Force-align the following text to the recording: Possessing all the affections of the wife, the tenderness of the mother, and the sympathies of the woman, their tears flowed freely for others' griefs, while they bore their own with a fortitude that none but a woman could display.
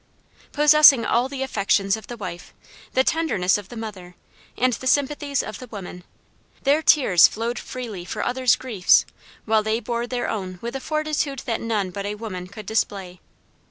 Possessing 0.51 1.05
all 1.05 1.29
the 1.29 1.43
affections 1.43 1.95
of 1.95 2.07
the 2.07 2.17
wife, 2.17 2.55
the 2.93 3.03
tenderness 3.03 3.59
of 3.59 3.69
the 3.69 3.77
mother, 3.77 4.15
and 4.57 4.73
the 4.73 4.87
sympathies 4.87 5.43
of 5.43 5.59
the 5.59 5.67
woman, 5.67 6.03
their 6.63 6.81
tears 6.81 7.27
flowed 7.27 7.59
freely 7.59 8.03
for 8.03 8.23
others' 8.23 8.55
griefs, 8.55 9.05
while 9.45 9.61
they 9.61 9.79
bore 9.79 10.07
their 10.07 10.27
own 10.27 10.57
with 10.59 10.75
a 10.75 10.79
fortitude 10.81 11.43
that 11.45 11.61
none 11.61 11.91
but 11.91 12.07
a 12.07 12.15
woman 12.15 12.47
could 12.47 12.65
display. 12.65 13.19